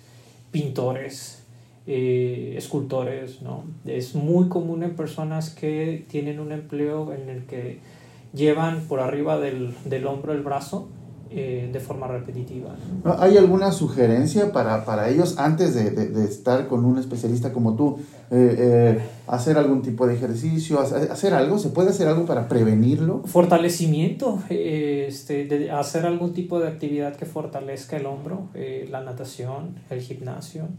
pintores, 0.51 1.39
eh, 1.85 2.55
escultores, 2.57 3.41
¿no? 3.43 3.65
Es 3.85 4.15
muy 4.15 4.49
común 4.49 4.83
en 4.83 4.95
personas 4.95 5.51
que 5.51 6.05
tienen 6.09 6.39
un 6.39 6.51
empleo 6.51 7.13
en 7.13 7.29
el 7.29 7.45
que 7.45 7.79
llevan 8.33 8.81
por 8.81 8.99
arriba 8.99 9.39
del, 9.39 9.75
del 9.85 10.07
hombro 10.07 10.33
el 10.33 10.41
brazo 10.41 10.89
eh, 11.29 11.69
de 11.73 11.79
forma 11.81 12.07
repetitiva. 12.07 12.73
¿Hay 13.19 13.35
alguna 13.35 13.73
sugerencia 13.73 14.53
para, 14.53 14.85
para 14.85 15.09
ellos 15.09 15.37
antes 15.37 15.75
de, 15.75 15.91
de, 15.91 16.23
estar 16.23 16.67
con 16.67 16.85
un 16.85 16.97
especialista 16.97 17.51
como 17.51 17.75
tú? 17.75 17.99
Eh, 18.31 18.55
eh, 18.57 18.99
¿Hacer 19.27 19.57
algún 19.57 19.81
tipo 19.81 20.07
de 20.07 20.15
ejercicio? 20.15 20.79
¿Hacer 20.79 21.33
algo? 21.33 21.59
¿Se 21.59 21.69
puede 21.69 21.89
hacer 21.89 22.07
algo 22.07 22.25
para 22.25 22.47
prevenirlo? 22.47 23.23
Fortalecimiento, 23.25 24.41
este, 24.49 25.45
de 25.45 25.69
hacer 25.69 26.05
algún 26.05 26.33
tipo 26.33 26.61
de 26.61 26.69
actividad 26.69 27.17
que 27.17 27.25
fortalezca 27.25 27.97
el 27.97 28.05
hombro, 28.05 28.47
la 28.89 29.01
natación, 29.01 29.75
el 29.89 29.99
gimnasio. 30.01 30.69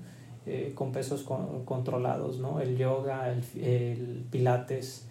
con 0.75 0.93
pesos 0.93 1.26
controlados, 1.67 2.38
¿no? 2.38 2.61
El 2.61 2.78
yoga, 2.78 3.31
el, 3.31 3.43
el 3.62 4.25
pilates, 4.31 5.07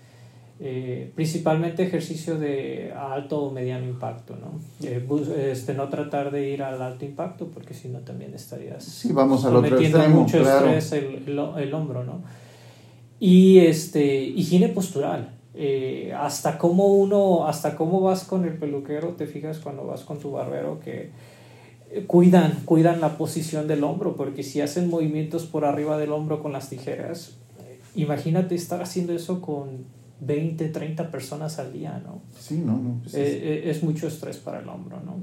eh, 0.59 1.11
principalmente 1.13 1.83
ejercicio 1.83 2.39
de 2.39 2.91
alto 2.91 3.43
o 3.43 3.51
mediano 3.51 3.85
impacto, 3.85 4.35
¿no? 4.35 4.59
Eh, 4.83 5.05
este, 5.51 5.75
no 5.75 5.87
tratar 5.87 6.31
de 6.31 6.49
ir 6.49 6.63
al 6.63 6.81
alto 6.81 7.05
impacto 7.05 7.49
porque 7.53 7.75
si 7.75 7.89
no 7.89 7.99
también 7.99 8.33
estarías 8.33 8.83
sí, 8.83 9.13
vamos 9.13 9.45
al 9.45 9.55
otro 9.55 9.79
extremo, 9.79 10.21
mucho 10.21 10.41
estrés 10.41 10.93
el, 10.93 11.39
el, 11.57 11.73
hombro, 11.75 12.03
¿no? 12.03 12.23
Y 13.19 13.59
este, 13.59 14.23
higiene 14.23 14.69
postural. 14.69 15.29
Eh, 15.53 16.11
hasta 16.17 16.57
cómo 16.57 16.87
uno, 16.87 17.47
hasta 17.47 17.75
cómo 17.75 18.01
vas 18.01 18.23
con 18.23 18.43
el 18.43 18.57
peluquero, 18.57 19.09
te 19.09 19.27
fijas 19.27 19.59
cuando 19.59 19.85
vas 19.85 20.01
con 20.01 20.17
tu 20.17 20.31
barbero 20.31 20.79
que 20.79 21.11
cuidan, 22.07 22.61
cuidan 22.65 22.99
la 22.99 23.17
posición 23.17 23.67
del 23.67 23.83
hombro, 23.83 24.15
porque 24.15 24.41
si 24.41 24.61
hacen 24.61 24.89
movimientos 24.89 25.45
por 25.45 25.65
arriba 25.65 25.99
del 25.99 26.11
hombro 26.11 26.41
con 26.41 26.51
las 26.51 26.69
tijeras, 26.69 27.37
imagínate 27.95 28.55
estar 28.55 28.81
haciendo 28.81 29.13
eso 29.13 29.41
con 29.41 29.96
20, 30.19 30.69
30 30.69 31.12
personas 31.12 31.59
al 31.59 31.74
día, 31.74 32.01
¿no? 32.05 32.21
Sí, 32.39 32.62
no, 32.63 32.74
no. 32.77 33.00
Pues 33.03 33.13
es, 33.13 33.19
eh, 33.19 33.39
eh, 33.43 33.69
es, 33.69 33.83
mucho 33.83 34.07
estrés 34.07 34.38
para 34.38 34.59
el 34.59 34.69
hombro, 34.69 34.97
¿no? 35.05 35.15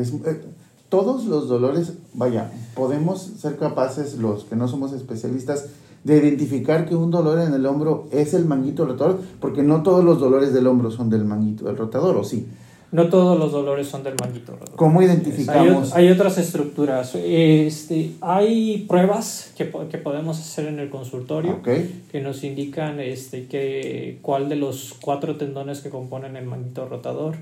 Es, 0.00 0.12
eh, 0.12 0.42
todos 0.88 1.24
los 1.24 1.48
dolores, 1.48 1.94
vaya, 2.12 2.50
podemos 2.74 3.22
ser 3.22 3.56
capaces, 3.56 4.18
los 4.18 4.44
que 4.44 4.56
no 4.56 4.68
somos 4.68 4.92
especialistas, 4.92 5.66
de 6.04 6.18
identificar 6.18 6.86
que 6.86 6.94
un 6.94 7.10
dolor 7.10 7.40
en 7.40 7.54
el 7.54 7.64
hombro 7.64 8.08
es 8.10 8.34
el 8.34 8.44
manguito 8.44 8.84
rotador, 8.84 9.20
porque 9.40 9.62
no 9.62 9.82
todos 9.82 10.04
los 10.04 10.20
dolores 10.20 10.52
del 10.52 10.66
hombro 10.66 10.90
son 10.90 11.08
del 11.08 11.24
manguito 11.24 11.64
del 11.64 11.78
rotador, 11.78 12.16
¿o 12.16 12.24
sí? 12.24 12.46
No 12.94 13.08
todos 13.08 13.36
los 13.36 13.50
dolores 13.50 13.88
son 13.88 14.04
del 14.04 14.14
manguito 14.20 14.56
¿Cómo 14.76 15.02
identificamos? 15.02 15.92
Hay, 15.94 16.10
otras 16.10 16.38
estructuras. 16.38 17.12
Este, 17.16 18.12
hay 18.20 18.84
pruebas 18.86 19.52
que, 19.56 19.68
que 19.90 19.98
podemos 19.98 20.38
hacer 20.38 20.66
en 20.66 20.78
el 20.78 20.90
consultorio 20.90 21.60
que 21.64 22.20
nos 22.20 22.44
indican 22.44 23.00
este, 23.00 23.46
que, 23.46 24.20
cuál 24.22 24.48
de 24.48 24.54
los 24.54 24.94
cuatro 25.02 25.34
tendones 25.34 25.80
que 25.80 25.90
componen 25.90 26.36
el 26.36 26.46
manguito 26.46 26.88
rotador 26.88 27.34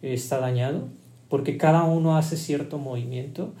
está 0.00 0.38
dañado, 0.38 0.88
porque 1.28 1.58
cada 1.58 1.84
uno 1.84 2.16
hace 2.16 2.38
cierto 2.38 2.78
movimiento. 2.78 3.52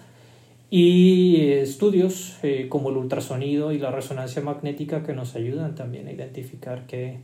Y 0.70 1.42
estudios 1.50 2.38
eh, 2.42 2.68
como 2.70 2.88
el 2.88 2.96
ultrasonido 2.96 3.72
y 3.72 3.78
la 3.78 3.90
resonancia 3.90 4.40
magnética 4.40 5.02
que 5.02 5.12
nos 5.12 5.36
ayudan 5.36 5.74
también 5.74 6.08
a 6.08 6.12
identificar 6.12 6.86
que, 6.86 7.18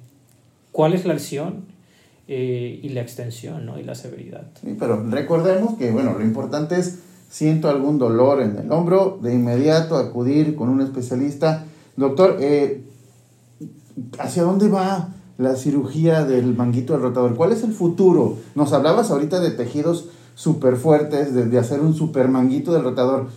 cuál 0.72 0.92
es 0.92 1.06
la 1.06 1.14
lesión 1.14 1.72
eh, 2.26 2.80
y 2.82 2.88
la 2.90 3.02
extensión 3.02 3.66
¿no? 3.66 3.78
y 3.78 3.82
la 3.82 3.94
severidad. 3.94 4.46
Sí, 4.60 4.76
pero 4.78 5.02
recordemos 5.10 5.74
que 5.74 5.90
bueno, 5.90 6.14
lo 6.18 6.24
importante 6.24 6.78
es 6.78 6.98
siento 7.28 7.68
algún 7.68 7.98
dolor 7.98 8.40
en 8.40 8.56
el 8.56 8.70
hombro, 8.70 9.18
de 9.20 9.34
inmediato 9.34 9.96
acudir 9.96 10.54
con 10.54 10.68
un 10.68 10.80
especialista. 10.80 11.64
Doctor, 11.96 12.38
eh, 12.40 12.84
¿hacia 14.18 14.44
dónde 14.44 14.68
va 14.68 15.08
la 15.36 15.56
cirugía 15.56 16.24
del 16.24 16.54
manguito 16.56 16.92
del 16.92 17.02
rotador? 17.02 17.34
¿Cuál 17.34 17.52
es 17.52 17.62
el 17.64 17.72
futuro? 17.72 18.38
Nos 18.54 18.72
hablabas 18.72 19.10
ahorita 19.10 19.40
de 19.40 19.50
tejidos 19.50 20.08
súper 20.34 20.76
fuertes, 20.76 21.34
de, 21.34 21.46
de, 21.46 21.58
hacer 21.58 21.80
un 21.80 21.94
super 21.94 22.28
manguito 22.28 22.72
del 22.72 22.84
rotador 22.84 23.28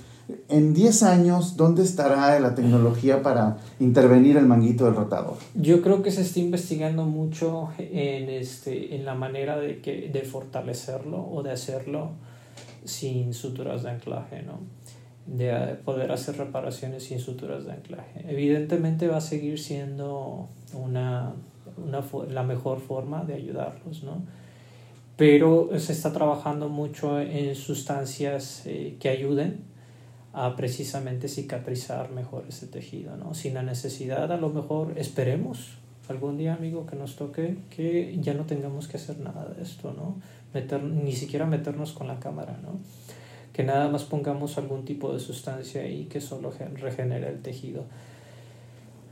en 0.50 0.74
10 0.74 1.04
años, 1.04 1.56
¿dónde 1.56 1.84
estará 1.84 2.40
la 2.40 2.54
tecnología 2.54 3.22
para 3.22 3.58
intervenir 3.80 4.38
el 4.38 4.46
manguito 4.46 4.86
del 4.86 4.96
rotador? 4.96 5.36
Yo 5.56 5.82
creo 5.82 6.04
que 6.04 6.12
se 6.12 6.22
está 6.22 6.40
investigando 6.40 7.06
mucho 7.06 7.70
en, 7.78 8.30
este, 8.30 8.96
en 8.96 9.06
la 9.06 9.16
manera 9.16 9.58
de, 9.58 9.80
que, 9.80 10.10
de 10.10 10.22
fortalecerlo 10.24 11.26
o 11.32 11.44
de 11.44 11.52
hacerlo 11.52 12.12
sin 12.84 13.34
suturas 13.34 13.84
de 13.84 13.92
anclaje, 13.92 14.44
¿no? 14.44 14.60
de 15.26 15.76
poder 15.84 16.12
hacer 16.12 16.38
reparaciones 16.38 17.04
sin 17.04 17.20
suturas 17.20 17.66
de 17.66 17.74
anclaje. 17.74 18.26
Evidentemente 18.30 19.08
va 19.08 19.18
a 19.18 19.22
seguir 19.22 19.60
siendo 19.60 20.48
una, 20.74 21.34
una, 21.78 22.04
la 22.30 22.44
mejor 22.44 22.80
forma 22.80 23.24
de 23.24 23.34
ayudarlos, 23.34 24.04
¿no? 24.04 24.24
pero 25.18 25.70
se 25.78 25.94
está 25.94 26.14
trabajando 26.14 26.70
mucho 26.70 27.20
en 27.20 27.56
sustancias 27.56 28.64
eh, 28.66 28.98
que 29.00 29.10
ayuden 29.10 29.77
a 30.38 30.56
precisamente 30.56 31.28
cicatrizar 31.28 32.12
mejor 32.12 32.46
ese 32.48 32.68
tejido, 32.68 33.18
¿no? 33.18 33.34
Sin 33.34 33.56
la 33.56 33.64
necesidad, 33.64 34.32
a 34.32 34.38
lo 34.38 34.50
mejor, 34.50 34.94
esperemos 34.96 35.80
algún 36.10 36.38
día, 36.38 36.54
amigo, 36.54 36.86
que 36.86 36.96
nos 36.96 37.16
toque 37.16 37.58
que 37.76 38.16
ya 38.22 38.36
no 38.36 38.44
tengamos 38.44 38.88
que 38.88 38.98
hacer 38.98 39.20
nada 39.20 39.46
de 39.46 39.64
esto, 39.64 39.96
¿no? 39.98 40.22
Meter, 40.54 40.84
ni 40.84 41.14
siquiera 41.14 41.48
meternos 41.48 41.92
con 41.92 42.08
la 42.08 42.20
cámara, 42.20 42.60
¿no? 42.62 42.80
Que 43.52 43.64
nada 43.64 43.90
más 43.90 44.04
pongamos 44.04 44.60
algún 44.60 44.86
tipo 44.86 45.12
de 45.12 45.20
sustancia 45.20 45.82
ahí 45.82 46.06
que 46.06 46.22
solo 46.22 46.54
regenere 46.76 47.30
el 47.30 47.42
tejido. 47.42 47.86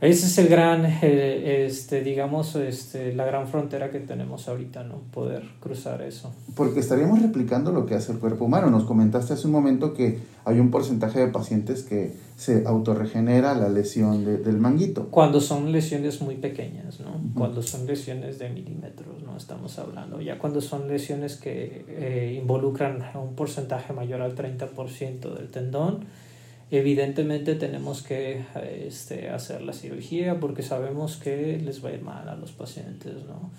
Ese 0.00 0.26
es 0.26 0.38
el 0.38 0.48
gran, 0.48 0.84
eh, 0.84 1.64
este, 1.66 2.02
digamos, 2.02 2.54
este, 2.54 3.14
la 3.14 3.24
gran 3.24 3.48
frontera 3.48 3.90
que 3.90 3.98
tenemos 3.98 4.46
ahorita, 4.46 4.84
¿no? 4.84 4.98
Poder 5.10 5.42
cruzar 5.58 6.02
eso. 6.02 6.32
Porque 6.54 6.80
estaríamos 6.80 7.20
replicando 7.20 7.72
lo 7.72 7.84
que 7.84 7.96
hace 7.96 8.12
el 8.12 8.18
cuerpo 8.18 8.44
humano. 8.44 8.70
Nos 8.70 8.84
comentaste 8.84 9.32
hace 9.32 9.46
un 9.46 9.54
momento 9.54 9.92
que 9.92 10.18
hay 10.46 10.60
un 10.60 10.70
porcentaje 10.70 11.20
de 11.20 11.26
pacientes 11.26 11.82
que 11.82 12.14
se 12.36 12.66
autorregenera 12.66 13.54
la 13.54 13.68
lesión 13.68 14.24
del 14.24 14.58
manguito. 14.58 15.08
Cuando 15.10 15.40
son 15.40 15.72
lesiones 15.72 16.22
muy 16.22 16.36
pequeñas, 16.36 17.00
¿no? 17.00 17.20
Cuando 17.34 17.62
son 17.62 17.86
lesiones 17.86 18.38
de 18.38 18.48
milímetros, 18.48 19.22
¿no? 19.22 19.36
Estamos 19.36 19.78
hablando. 19.78 20.20
Ya 20.20 20.38
cuando 20.38 20.60
son 20.60 20.86
lesiones 20.86 21.36
que 21.36 21.84
eh, 21.88 22.38
involucran 22.40 23.02
un 23.14 23.34
porcentaje 23.34 23.92
mayor 23.92 24.22
al 24.22 24.34
30% 24.34 25.34
del 25.34 25.50
tendón, 25.50 26.06
Evidentemente 26.68 27.54
tenemos 27.54 28.02
que 28.02 28.44
este, 28.84 29.28
hacer 29.30 29.62
la 29.62 29.72
cirugía 29.72 30.40
porque 30.40 30.64
sabemos 30.64 31.16
que 31.16 31.58
les 31.58 31.84
va 31.84 31.90
a 31.90 31.92
ir 31.92 32.02
mal 32.02 32.28
a 32.28 32.34
los 32.34 32.50
pacientes, 32.50 33.14
¿no? 33.28 33.52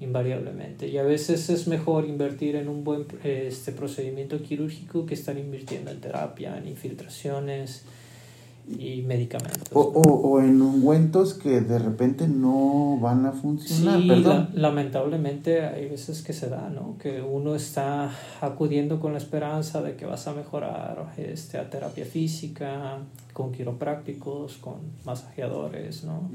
Invariablemente. 0.00 0.88
Y 0.88 0.98
a 0.98 1.02
veces 1.02 1.48
es 1.48 1.66
mejor 1.68 2.04
invertir 2.04 2.56
en 2.56 2.68
un 2.68 2.84
buen 2.84 3.06
este, 3.24 3.72
procedimiento 3.72 4.42
quirúrgico 4.42 5.06
que 5.06 5.14
estar 5.14 5.38
invirtiendo 5.38 5.90
en 5.90 6.00
terapia, 6.00 6.58
en 6.58 6.68
infiltraciones, 6.68 7.84
y 8.68 9.02
medicamentos. 9.02 9.68
O, 9.72 9.80
o, 9.80 10.02
o, 10.02 10.40
en 10.40 10.60
ungüentos 10.60 11.34
que 11.34 11.60
de 11.60 11.78
repente 11.78 12.26
no 12.26 12.98
van 13.00 13.24
a 13.26 13.32
funcionar. 13.32 14.00
Sí, 14.00 14.06
la, 14.06 14.50
lamentablemente 14.54 15.64
hay 15.64 15.88
veces 15.88 16.22
que 16.22 16.32
se 16.32 16.48
da, 16.48 16.68
¿no? 16.68 16.96
Que 16.98 17.22
uno 17.22 17.54
está 17.54 18.10
acudiendo 18.40 18.98
con 18.98 19.12
la 19.12 19.18
esperanza 19.18 19.82
de 19.82 19.94
que 19.94 20.04
vas 20.04 20.26
a 20.26 20.34
mejorar 20.34 21.12
este, 21.16 21.58
a 21.58 21.70
terapia 21.70 22.04
física, 22.04 22.98
con 23.32 23.52
quiroprácticos, 23.52 24.56
con 24.56 24.74
masajeadores, 25.04 26.04
¿no? 26.04 26.28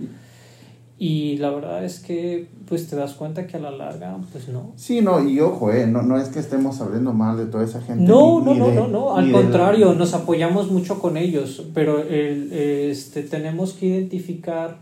Y 1.04 1.38
la 1.38 1.50
verdad 1.50 1.84
es 1.84 2.00
que 2.00 2.48
pues 2.68 2.88
te 2.88 2.96
das 2.96 3.16
cuenta 3.16 3.48
que 3.48 3.58
a 3.58 3.60
la 3.60 3.72
larga 3.72 4.20
pues 4.32 4.48
no. 4.50 4.74
Sí, 4.76 5.02
no, 5.02 5.28
y 5.28 5.40
ojo, 5.40 5.72
eh, 5.72 5.88
no, 5.88 6.04
no 6.04 6.16
es 6.20 6.30
que 6.30 6.38
estemos 6.38 6.80
hablando 6.80 7.12
mal 7.12 7.38
de 7.38 7.48
toda 7.48 7.64
esa 7.64 7.82
gente. 7.82 8.04
No, 8.04 8.40
no, 8.40 8.54
no, 8.54 8.72
no, 8.72 8.88
no, 8.88 9.16
al 9.18 9.32
contrario, 9.32 9.96
nos 9.96 10.14
apoyamos 10.14 10.70
mucho 10.70 11.00
con 11.00 11.18
ellos, 11.18 11.66
pero 11.74 12.04
el, 12.04 12.54
este, 12.54 13.24
tenemos 13.24 13.74
que 13.74 13.88
identificar 13.88 14.78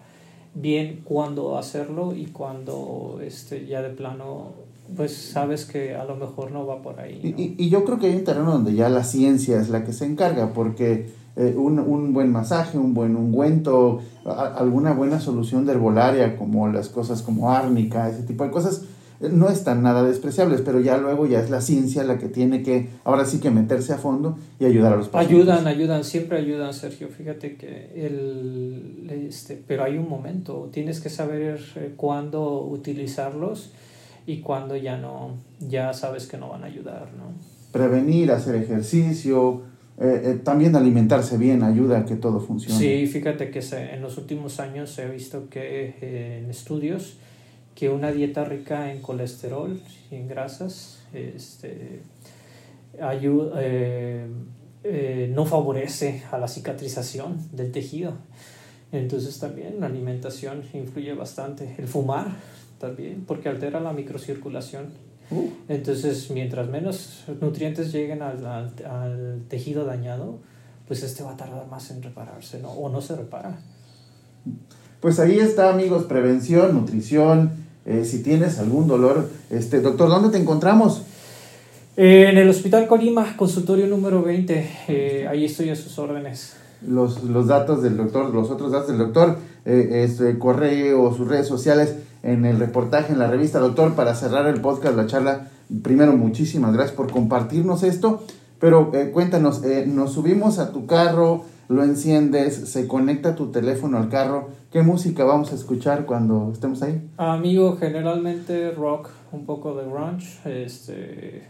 bien 0.56 1.04
cuándo 1.06 1.58
hacerlo 1.58 2.14
y 2.14 2.26
cuándo 2.26 3.22
este, 3.24 3.66
ya 3.66 3.82
de 3.82 3.92
plano 3.92 4.48
pues 4.98 5.16
sabes 5.16 5.64
que 5.64 5.96
a 5.96 6.04
lo 6.04 6.18
mejor 6.18 6.52
no 6.52 6.68
va 6.68 6.82
por 6.82 7.00
ahí. 7.00 7.34
Y, 7.38 7.64
y, 7.64 7.70
yo 7.70 7.86
creo 7.86 7.98
que 7.98 8.08
hay 8.08 8.16
un 8.16 8.26
terreno 8.26 8.52
donde 8.52 8.74
ya 8.74 8.90
la 8.90 9.06
ciencia 9.06 9.62
es 9.62 9.70
la 9.70 9.86
que 9.86 9.94
se 9.94 10.06
encarga, 10.06 10.52
porque 10.52 11.12
eh, 11.36 11.54
un, 11.56 11.80
un, 11.80 12.14
buen 12.14 12.32
masaje, 12.32 12.78
un 12.78 12.94
buen 12.94 13.16
ungüento, 13.16 14.02
alguna 14.26 14.94
buena 14.94 15.20
solución 15.20 15.66
de 15.66 15.74
herbolaria, 15.74 16.38
como 16.38 16.68
las 16.68 16.90
cosas 16.90 17.22
como 17.22 17.52
árnica, 17.52 18.10
ese 18.10 18.24
tipo 18.24 18.44
de 18.44 18.52
cosas, 18.52 18.84
eh, 19.22 19.30
no 19.32 19.50
están 19.50 19.84
nada 19.84 20.04
despreciables, 20.04 20.62
pero 20.62 20.80
ya 20.80 20.98
luego 20.98 21.26
ya 21.28 21.40
es 21.40 21.50
la 21.50 21.62
ciencia 21.62 22.04
la 22.04 22.18
que 22.18 22.30
tiene 22.30 22.64
que, 22.64 22.90
ahora 23.04 23.26
sí 23.26 23.40
que 23.40 23.52
meterse 23.52 23.94
a 23.94 23.98
fondo 23.98 24.38
y 24.60 24.66
ayudar 24.66 24.94
a 24.94 24.98
los 24.98 25.10
pacientes. 25.10 25.48
Ayudan, 25.48 25.68
ayudan, 25.68 26.04
siempre 26.04 26.38
ayudan, 26.38 26.74
Sergio. 26.74 27.10
Fíjate 27.10 27.56
que 27.56 27.92
el, 27.96 29.10
este, 29.28 29.62
pero 29.68 29.84
hay 29.84 29.98
un 29.98 30.08
momento, 30.08 30.70
tienes 30.72 31.02
que 31.02 31.10
saber 31.10 31.60
eh, 31.76 31.94
cuándo 31.98 32.62
utilizarlos 32.62 33.72
y 34.26 34.40
cuándo 34.40 34.78
ya 34.78 34.98
no, 34.98 35.32
ya 35.60 35.94
sabes 35.94 36.28
que 36.28 36.38
no 36.38 36.50
van 36.50 36.64
a 36.64 36.68
ayudar, 36.68 37.10
¿no? 37.18 37.34
Prevenir, 37.72 38.32
hacer 38.32 38.56
ejercicio, 38.56 39.62
eh, 40.02 40.22
eh, 40.24 40.34
también 40.42 40.78
alimentarse 40.78 41.38
bien 41.38 41.62
ayuda 41.62 42.00
a 42.00 42.06
que 42.06 42.16
todo 42.16 42.40
funcione. 42.40 42.80
Sí, 42.80 43.06
fíjate 43.08 43.52
que 43.52 43.60
en 43.60 44.02
los 44.02 44.18
últimos 44.18 44.62
años 44.62 44.92
se 44.92 45.04
ha 45.04 45.10
visto 45.10 45.50
que 45.50 45.94
eh, 46.02 46.40
en 46.42 46.50
estudios 46.50 47.18
que 47.76 47.90
una 47.90 48.12
dieta 48.14 48.46
rica 48.46 48.94
en 48.94 49.02
colesterol 49.02 49.82
y 50.10 50.16
en 50.16 50.28
grasas 50.30 51.02
este, 51.14 52.02
ayuda, 53.02 53.62
no 55.30 55.46
favorece 55.46 56.24
a 56.32 56.38
la 56.38 56.48
cicatrización 56.48 57.38
del 57.54 57.72
tejido. 57.72 58.14
Entonces 58.92 59.40
también 59.40 59.80
la 59.80 59.86
alimentación 59.86 60.64
influye 60.74 61.14
bastante. 61.14 61.76
El 61.78 61.88
fumar 61.88 62.28
también, 62.80 63.24
porque 63.26 63.48
altera 63.48 63.80
la 63.80 63.94
microcirculación 63.94 64.88
Uh. 65.32 65.50
Entonces, 65.68 66.30
mientras 66.32 66.70
menos 66.70 67.24
nutrientes 67.42 67.92
lleguen 67.92 68.22
al, 68.22 68.46
al, 68.46 69.44
tejido 69.48 69.86
dañado, 69.86 70.40
pues 70.88 71.04
este 71.04 71.24
va 71.24 71.34
a 71.34 71.38
tardar 71.38 71.68
más 71.68 71.92
en 71.92 72.02
repararse, 72.02 72.60
¿no? 72.60 72.70
O 72.72 72.90
no 72.90 73.02
se 73.02 73.16
repara. 73.16 73.60
Pues 75.00 75.20
ahí 75.20 75.40
está, 75.40 75.70
amigos, 75.70 76.06
prevención, 76.06 76.74
nutrición. 76.74 77.52
Eh, 77.86 78.06
si 78.06 78.24
tienes 78.24 78.60
algún 78.60 78.88
dolor, 78.88 79.30
este, 79.50 79.82
doctor, 79.82 80.10
¿dónde 80.10 80.30
te 80.30 80.38
encontramos? 80.38 81.04
en 82.02 82.38
el 82.38 82.48
Hospital 82.48 82.88
Colima, 82.88 83.36
consultorio 83.36 83.86
número 83.86 84.24
20. 84.24 84.70
Eh, 84.88 85.28
ahí 85.30 85.44
estoy 85.44 85.70
a 85.70 85.76
sus 85.76 86.00
órdenes. 86.00 86.56
Los, 86.88 87.26
los, 87.26 87.48
datos 87.48 87.84
del 87.84 87.98
doctor, 87.98 88.34
los 88.34 88.50
otros 88.50 88.72
datos 88.72 88.88
del 88.88 89.00
doctor, 89.00 89.38
eh, 89.66 90.06
este, 90.06 90.40
correo, 90.40 91.14
sus 91.14 91.28
redes 91.28 91.48
sociales 91.48 91.96
en 92.24 92.46
el 92.46 92.60
reportaje, 92.60 93.14
en 93.14 93.20
la 93.20 93.28
revista. 93.28 93.60
Doctor, 93.60 93.96
para 93.96 94.16
cerrar 94.16 94.48
el 94.48 94.62
podcast, 94.62 94.96
la 94.96 95.08
charla, 95.08 95.48
primero 95.84 96.14
muchísimas 96.14 96.74
gracias 96.74 96.96
por 96.96 97.12
compartirnos 97.12 97.84
esto, 97.84 98.24
pero 98.60 98.92
eh, 98.94 99.12
cuéntanos, 99.12 99.64
eh, 99.64 99.86
nos 99.88 100.14
subimos 100.14 100.60
a 100.60 100.72
tu 100.72 100.86
carro, 100.86 101.44
lo 101.70 101.84
enciendes, 101.84 102.56
se 102.70 102.88
conecta 102.88 103.36
tu 103.36 103.52
teléfono 103.52 103.98
al 103.98 104.10
carro, 104.10 104.50
¿qué 104.72 104.82
música 104.82 105.24
vamos 105.24 105.52
a 105.52 105.56
escuchar 105.56 106.06
cuando 106.06 106.50
estemos 106.52 106.82
ahí? 106.82 107.10
Amigo, 107.18 107.78
generalmente 107.78 108.72
rock, 108.72 109.10
un 109.32 109.46
poco 109.46 109.76
de 109.76 109.86
grunge, 109.86 110.64
este, 110.64 111.44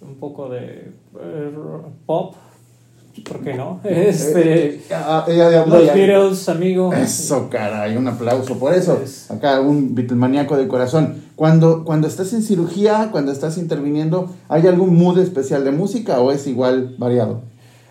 un 0.00 0.16
poco 0.16 0.48
de 0.48 0.92
eh, 1.20 1.52
pop, 2.06 2.34
¿Por 3.22 3.40
qué 3.40 3.54
no? 3.54 3.80
Este, 3.84 4.80
los 5.66 5.94
Beatles, 5.94 6.48
amigo. 6.48 6.92
Eso, 6.92 7.48
caray, 7.48 7.96
un 7.96 8.08
aplauso 8.08 8.58
por 8.58 8.74
eso. 8.74 9.00
Acá 9.28 9.60
un 9.60 9.94
Beatlemaníaco 9.94 10.56
de 10.56 10.66
corazón. 10.66 11.22
Cuando, 11.36 11.84
cuando 11.84 12.08
estás 12.08 12.32
en 12.32 12.42
cirugía, 12.42 13.10
cuando 13.12 13.32
estás 13.32 13.58
interviniendo, 13.58 14.30
¿hay 14.48 14.66
algún 14.66 14.96
mood 14.96 15.18
especial 15.18 15.64
de 15.64 15.70
música 15.70 16.20
o 16.20 16.32
es 16.32 16.46
igual 16.46 16.96
variado? 16.98 17.42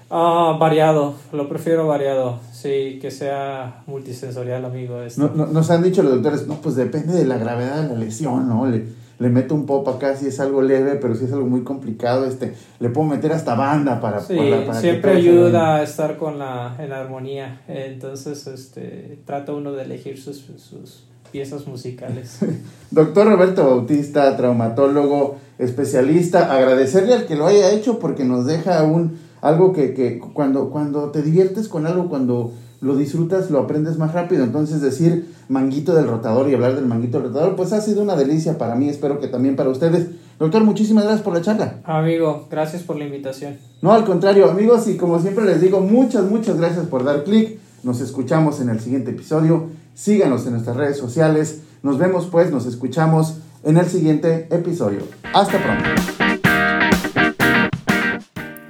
Ah, 0.10 0.58
variado, 0.60 1.16
lo 1.32 1.50
prefiero 1.50 1.88
variado. 1.88 2.40
Sí, 2.52 3.00
que 3.02 3.10
sea 3.10 3.84
multisensorial, 3.88 4.64
amigo. 4.64 5.02
Este. 5.02 5.20
No, 5.20 5.30
nos 5.30 5.72
han 5.72 5.82
dicho 5.82 6.04
los 6.04 6.14
doctores, 6.14 6.48
no, 6.48 6.56
pues 6.62 6.76
depende 6.76 7.14
de 7.14 7.26
la 7.26 7.38
gravedad 7.38 7.82
de 7.82 7.90
la 7.90 8.00
lesión, 8.00 8.48
¿no? 8.48 8.68
Le, 8.68 8.86
le 9.24 9.30
meto 9.30 9.56
un 9.56 9.66
pop 9.66 9.88
acá 9.88 10.18
si 10.18 10.28
es 10.28 10.42
algo 10.42 10.62
leve, 10.62 10.96
pero 10.96 11.16
si 11.16 11.24
es 11.24 11.32
algo 11.32 11.48
muy 11.48 11.64
complicado, 11.64 12.26
este, 12.26 12.56
le 12.82 12.90
puedo 12.90 13.08
meter 13.08 13.32
hasta 13.32 13.56
banda 13.56 14.02
para... 14.02 14.20
Sí, 14.20 14.38
siempre 14.82 15.12
ayuda 15.12 15.78
a 15.78 15.84
estar 15.84 16.18
con 16.18 16.40
la, 16.40 16.76
en 16.78 16.92
armonía, 16.92 17.62
entonces 17.70 18.48
este, 18.48 19.20
trata 19.26 19.54
uno 19.54 19.72
de 19.72 19.84
elegir 19.84 20.20
sus, 20.20 20.40
sus 20.58 21.06
piezas 21.32 21.68
musicales. 21.68 22.40
Doctor 22.92 23.28
Roberto 23.28 23.66
Bautista, 23.66 24.36
traumatólogo, 24.36 25.38
especialista, 25.58 26.54
agradecerle 26.54 27.14
al 27.14 27.26
que 27.26 27.38
lo 27.38 27.48
haya 27.48 27.72
hecho 27.72 28.00
porque 28.00 28.26
nos 28.26 28.46
deja 28.46 28.84
un, 28.84 29.20
algo 29.40 29.72
que, 29.72 29.94
que 29.94 30.20
cuando, 30.20 30.70
cuando 30.70 31.12
te 31.12 31.22
diviertes 31.22 31.70
con 31.70 31.88
algo, 31.88 32.10
cuando 32.10 32.52
lo 32.84 32.98
disfrutas, 32.98 33.50
lo 33.50 33.60
aprendes 33.60 33.98
más 33.98 34.14
rápido. 34.14 34.44
Entonces 34.44 34.82
decir 34.82 35.34
manguito 35.48 35.96
del 35.96 36.08
rotador 36.08 36.50
y 36.50 36.54
hablar 36.54 36.76
del 36.76 36.86
manguito 36.86 37.20
del 37.20 37.30
rotador, 37.30 37.56
pues 37.56 37.72
ha 37.72 37.82
sido 37.82 38.04
una 38.04 38.16
delicia 38.16 38.58
para 38.58 38.76
mí, 38.76 38.90
espero 38.90 39.20
que 39.20 39.28
también 39.28 39.56
para 39.56 39.70
ustedes. 39.70 40.08
Doctor, 40.38 40.64
muchísimas 40.64 41.06
gracias 41.06 41.24
por 41.24 41.34
la 41.34 41.42
charla. 41.42 41.80
Amigo, 41.86 42.48
gracias 42.52 42.84
por 42.84 42.98
la 42.98 43.06
invitación. 43.06 43.58
No, 43.82 43.94
al 43.94 44.04
contrario, 44.04 44.50
amigos, 44.50 44.88
y 44.88 44.98
como 44.98 45.20
siempre 45.20 45.46
les 45.46 45.62
digo, 45.62 45.80
muchas, 45.80 46.26
muchas 46.26 46.58
gracias 46.58 46.86
por 46.88 47.06
dar 47.06 47.24
clic. 47.24 47.60
Nos 47.84 48.02
escuchamos 48.02 48.60
en 48.60 48.70
el 48.70 48.80
siguiente 48.82 49.12
episodio. 49.12 49.70
Síganos 49.94 50.46
en 50.46 50.54
nuestras 50.54 50.76
redes 50.76 50.98
sociales. 50.98 51.62
Nos 51.84 51.98
vemos 51.98 52.28
pues, 52.30 52.52
nos 52.52 52.66
escuchamos 52.66 53.38
en 53.64 53.78
el 53.78 53.86
siguiente 53.86 54.48
episodio. 54.52 55.00
Hasta 55.34 55.58
pronto. 55.58 55.90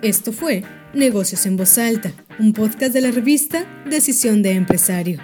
Esto 0.02 0.34
fue 0.34 0.64
Negocios 0.94 1.48
en 1.48 1.58
Voz 1.58 1.80
Alta, 1.80 2.12
un 2.38 2.54
podcast 2.54 2.94
de 2.94 3.02
la 3.02 3.10
revista 3.10 3.66
Decisión 3.90 4.44
de 4.44 4.52
Empresario. 4.52 5.20